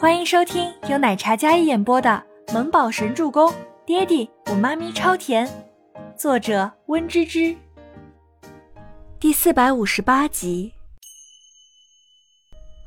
[0.00, 2.22] 欢迎收听由奶茶嘉一演播的
[2.54, 3.50] 《萌宝神助攻》，
[3.84, 5.50] 爹地我妈咪超甜，
[6.16, 7.52] 作者温芝芝。
[9.18, 10.72] 第四百五十八集。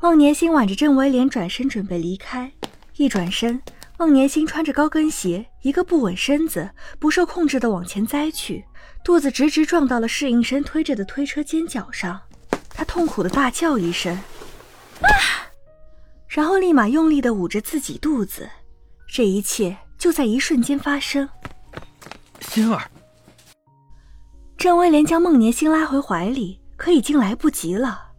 [0.02, 2.50] 孟年星挽着郑威廉转身准备离开，
[2.96, 3.62] 一转身，
[3.98, 8.64] 孟年星穿着高跟鞋，一个不稳身子，不受控制的往前栽去，
[9.04, 12.22] 肚子直直撞到了侍应生推着的推车尖角上，
[12.70, 14.18] 他痛苦的大叫一声：“！”
[16.34, 18.50] 然后立马用力的捂着自己肚子，
[19.06, 21.28] 这一切就在一瞬间发生。
[22.40, 22.90] 心儿，
[24.58, 28.14] 郑威廉将孟年星拉回怀里，可已经来不及了。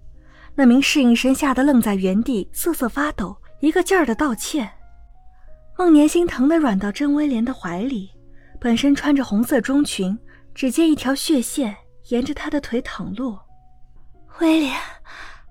[0.55, 4.71] 那名侍应生吓得愣在原地，瑟瑟发抖，一个劲儿的道歉。
[5.79, 8.11] 孟年星疼得软到郑威廉的怀里，
[8.61, 10.19] 本身穿着红色中裙，
[10.55, 11.75] 只见一条血线
[12.09, 13.41] 沿着他的腿淌落。
[14.41, 14.79] 威廉，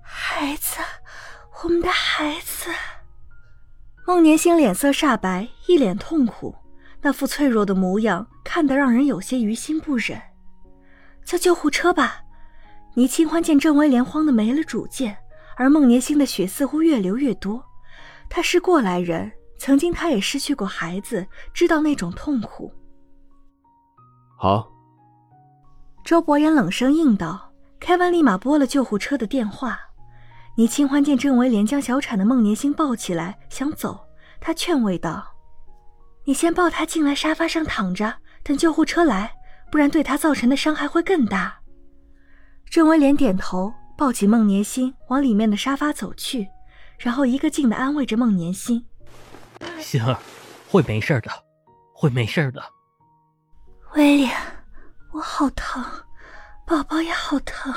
[0.00, 0.78] 孩子。
[1.64, 2.70] 我们的孩子，
[4.04, 6.52] 孟年星脸色煞白，一脸痛苦，
[7.00, 10.20] 那副脆弱的模样看得让人有些于心不忍。
[11.24, 12.20] 叫救护车吧！
[12.94, 15.16] 倪清欢见郑威廉慌得没了主见，
[15.56, 17.64] 而孟年星的血似乎越流越多。
[18.28, 22.72] 他是过来人，曾经他也失去过孩子，知道那种痛苦。
[24.36, 24.68] 好。
[26.04, 29.78] 周伯言冷声应道，凯文立马拨了救护车的电话。
[30.54, 33.98] 倪清欢见郑维廉将小产的孟年星抱起来想走，
[34.38, 35.26] 他劝慰道
[36.24, 39.32] ：“你先抱他进来沙发上躺着，等救护车来，
[39.70, 41.60] 不然对他造成的伤害会更大。”
[42.68, 46.46] 郑维廉点头，抱起孟年星往里面的沙发走去，
[46.98, 48.84] 然后一个劲的安慰着孟年星
[49.80, 50.18] ：“星儿，
[50.68, 51.30] 会没事的，
[51.94, 52.62] 会没事的。”
[53.96, 54.30] 威廉，
[55.12, 55.82] 我好疼，
[56.66, 57.74] 宝宝也好疼。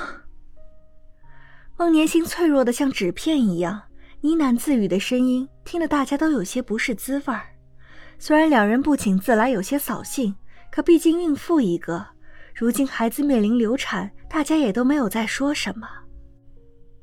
[1.77, 3.81] 孟年星脆弱的像纸片一样，
[4.21, 7.47] 呢喃自语的声音听得大家都有些不是滋味儿。
[8.17, 10.33] 虽然两人不请自来有些扫兴，
[10.71, 12.05] 可毕竟孕妇一个，
[12.55, 15.85] 如今孩子面临流产，大家也都没有再说什么。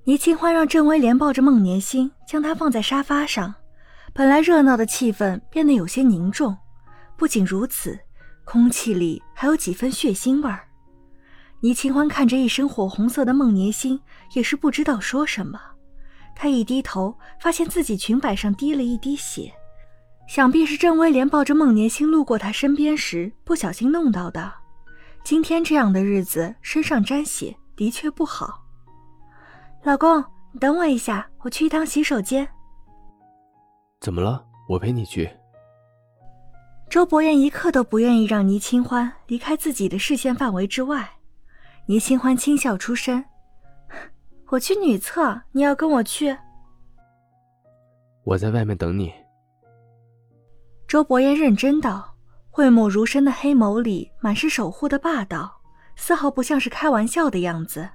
[0.04, 3.54] 倪清欢让郑威廉抱着孟年星，将他放在沙发上。
[4.14, 6.56] 本来热闹的气氛变得有些凝重，
[7.18, 7.98] 不仅如此，
[8.47, 10.66] 空气里还有几分血腥味儿。
[11.62, 14.00] 倪清欢看着一身火红色的孟年星，
[14.34, 15.60] 也是不知道说什么。
[16.34, 19.52] 他一低头，发现自己裙摆上滴了一滴血，
[20.26, 24.52] 想必是郑威廉抱着孟年星路过他身边时不小心弄到的。
[25.22, 28.60] 今天这样的日子，身上沾血的确不好。
[29.84, 30.18] 老公，
[30.50, 32.48] 你等我一下，我去一趟洗手间。
[34.00, 34.44] 怎么了？
[34.68, 35.30] 我陪你去。
[36.90, 41.08] 周伯言一刻都不愿意让倪清欢离开自己的视线范围之外。
[41.87, 43.25] 倪清欢轻笑出声
[44.50, 46.37] ：“我去女厕，你要跟我去？”
[48.25, 49.12] 我在外面等你。
[50.87, 52.15] 周伯言认真道，
[52.50, 55.60] 讳莫如深的黑眸里满是守护的霸道，
[55.97, 57.88] 丝毫不像是开玩笑的样子。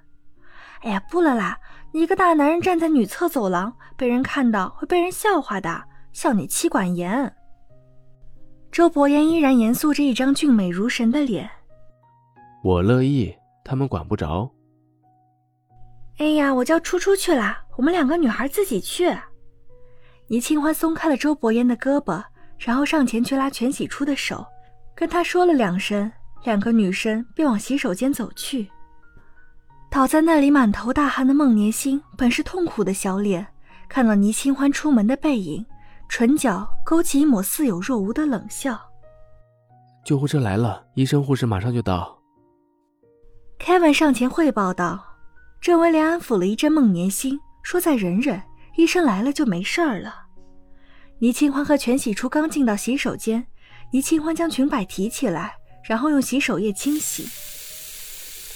[0.81, 1.59] 哎呀，不了啦！
[1.93, 7.33] 你一个大男人站在女厕走廊，被人看到会被人笑话的，笑你妻管严。
[8.71, 11.49] 周伯言依然严肃着一张俊美如神的脸。
[12.63, 13.33] 我乐意。
[13.67, 14.49] 他们管不着。
[16.19, 19.15] 哎呀，我叫初初去了，我们两个女孩自己去。
[20.29, 22.23] 倪清欢松开了周伯言的胳膊，
[22.57, 24.45] 然后上前去拉全喜初的手，
[24.95, 26.11] 跟他说了两声，
[26.43, 28.67] 两个女生便往洗手间走去。
[29.91, 33.45] 倒在那里满头大汗的孟年星，本是痛苦的小脸，
[33.87, 35.65] 看到倪清欢出门的背影，
[36.09, 38.79] 唇角勾起一抹似有若无的冷笑。
[40.03, 42.16] 救护车来了，医生护士马上就到。
[43.67, 45.17] Kevin 上前汇报道
[45.59, 48.41] ：“郑威廉安抚了一阵孟年星，说再忍忍，
[48.77, 50.27] 医生来了就没事儿了。”
[51.19, 53.45] 倪清欢和全喜初刚进到洗手间，
[53.91, 57.27] 倪清欢将裙摆提起来，然后用洗手液清洗。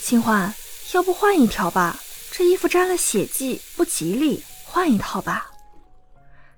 [0.02, 0.54] 清欢，
[0.94, 2.00] 要不换一条吧？
[2.32, 5.52] 这衣服沾了血迹，不吉利，换一套吧。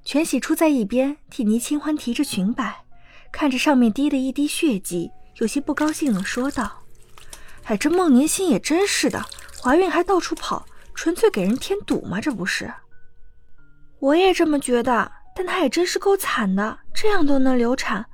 [0.05, 2.85] 全喜初在一边替倪清欢提着裙摆，
[3.31, 6.82] 看着上面滴的一滴血迹，有些不高兴地说道。
[7.65, 9.23] 哎，这孟年心也真是的，
[9.61, 12.19] 怀孕还到处跑，纯粹给人添堵吗？
[12.19, 12.71] 这不是？
[13.99, 18.05] 我也这么觉得，但她也真是够惨的，这样都能流产。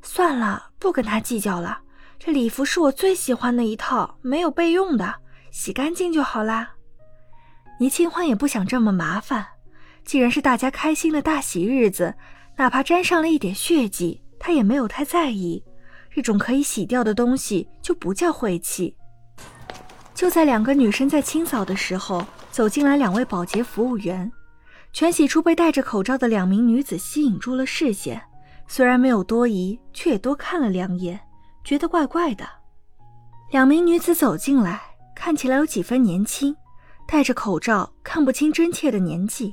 [0.00, 1.80] 算了，不跟她计较了。
[2.18, 5.14] 这礼服是我最喜欢的一套，没有备用的，
[5.50, 6.72] 洗干净就好啦。
[7.78, 9.46] 倪清欢也不想这么麻烦，
[10.04, 12.14] 既然是大家开心的大喜日子，
[12.56, 15.62] 哪怕沾上了一点血迹，她也没有太在意。
[16.14, 18.96] 这种可以洗掉的东西就不叫晦气。
[20.14, 24.30] 就在两个女生在清扫的时候，走进来两位保洁服务员。
[24.92, 28.22] 全喜初被戴着口罩的两名女子吸引住了视线，
[28.68, 31.18] 虽然没有多疑，却也多看了两眼，
[31.64, 32.48] 觉得怪怪的。
[33.50, 34.80] 两名女子走进来，
[35.16, 36.54] 看起来有几分年轻，
[37.08, 39.52] 戴着口罩看不清真切的年纪。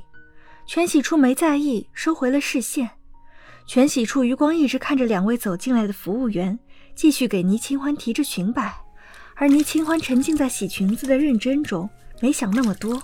[0.64, 2.88] 全喜初没在意，收回了视线。
[3.66, 6.58] 全喜初余光一直看着两位走进来的服务员，
[6.94, 8.74] 继续给倪清欢提着裙摆，
[9.36, 11.88] 而倪清欢沉浸在洗裙子的认真中，
[12.20, 13.00] 没想那么多。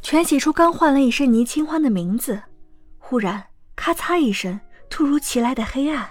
[0.00, 2.40] 全喜初刚唤了一声倪清欢的名字，
[2.98, 3.44] 忽然
[3.76, 4.58] 咔嚓一声，
[4.88, 6.08] 突如其来的黑暗，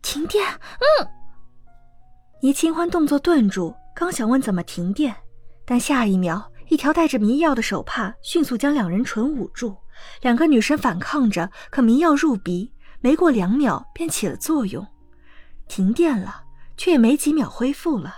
[0.00, 0.46] 停电。
[0.46, 1.08] 嗯，
[2.40, 5.16] 倪清欢动作顿住，刚想问怎么停电，
[5.64, 9.74] 但下一秒，一条带着迷药的手帕迅速将两人唇捂住。
[10.20, 14.86] 两个女生反抗着，可迷药入鼻，没过两秒便起了作用，
[15.68, 16.42] 停电了，
[16.76, 18.14] 却也没几秒恢复了。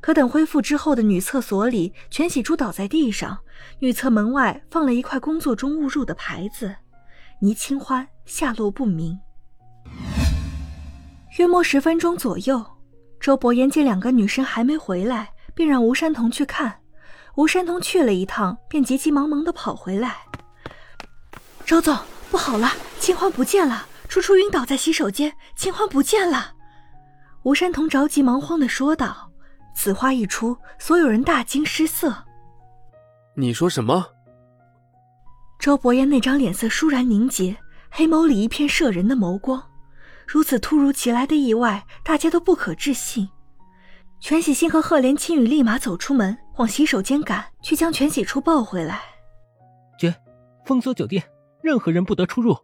[0.00, 3.38] 可等恢复之后的女厕所里，全喜珠倒在地上。
[3.80, 6.74] 女厕门外放了一块“工作中误入”的牌子，
[7.40, 9.18] 倪清欢下落不明。
[11.38, 12.64] 约莫十分钟左右，
[13.18, 16.80] 周伯言见两个女生还没回来，便让吴山童去看。
[17.34, 20.18] 吴山童去了一趟，便急急忙忙地跑回来。
[21.68, 21.94] 周总，
[22.30, 26.54] 不好了，清欢不见了，初初晕倒在洗手间，清欢不见了。
[27.42, 29.30] 吴山童着急忙慌的说道。
[29.74, 32.24] 此话一出，所有人大惊失色。
[33.36, 34.02] 你说什么？
[35.58, 37.54] 周伯言那张脸色倏然凝结，
[37.90, 39.62] 黑眸里一片摄人的眸光。
[40.26, 43.28] 如此突如其来的意外，大家都不可置信。
[44.20, 49.02] 全喜星和赫连青羽立马走出门，往洗手间赶去，将全喜初抱回来。
[49.98, 50.14] 绝，
[50.64, 51.22] 封锁酒店，
[51.68, 52.56] 任何人不得出入。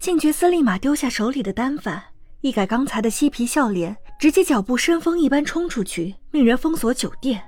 [0.00, 2.02] 静觉司立马丢下手里的单反，
[2.40, 7.40] 一改刚才的嬉皮笑脸，直接脚步生风一般冲出去，命人封锁酒店。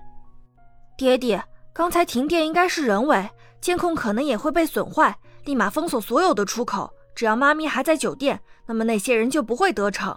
[0.96, 1.42] 爹爹。
[1.72, 3.28] 刚才停电应该是人为，
[3.60, 6.92] 监控可能也会被损坏，立马封锁所有的出口。
[7.14, 10.16] 只要妈咪还在酒店，那么那些人就不会得逞。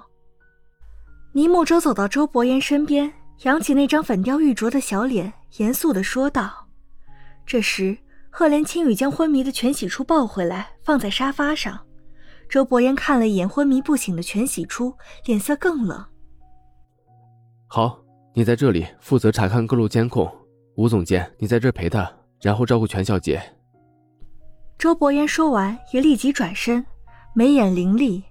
[1.33, 3.11] 倪木舟走到周伯言身边，
[3.43, 6.67] 扬起那张粉雕玉琢的小脸，严肃地说道。
[7.45, 7.97] 这时，
[8.35, 11.79] 赫连青羽将昏迷的全喜初抱回来，放在沙发上。
[12.49, 14.91] 周伯言看了一眼昏迷不醒的全喜初，
[15.25, 16.03] 脸色更冷。
[17.67, 17.99] 好，
[18.33, 20.27] 你在这里负责查看各路监控。
[20.77, 23.39] 吴总监，你在这陪他，然后照顾全小姐。
[24.79, 26.83] 周伯言说完，也立即转身，
[27.35, 28.23] 眉眼凌厉，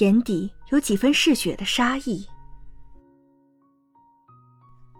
[0.00, 2.26] 眼底有几分嗜血的杀意。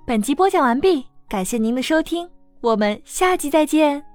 [0.06, 2.30] 本集播讲完毕，感谢您的收听，
[2.60, 4.13] 我们下集再见。